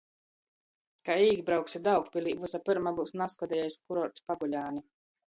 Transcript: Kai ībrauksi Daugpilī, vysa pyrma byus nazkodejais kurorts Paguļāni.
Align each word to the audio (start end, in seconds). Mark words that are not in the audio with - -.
Kai 1.09 1.17
ībrauksi 1.33 1.81
Daugpilī, 1.87 2.33
vysa 2.45 2.59
pyrma 2.69 2.93
byus 2.99 3.13
nazkodejais 3.23 3.77
kurorts 3.91 4.25
Paguļāni. 4.31 4.83